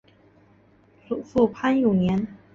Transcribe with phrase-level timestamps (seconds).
[1.07, 2.27] 祖父潘永年。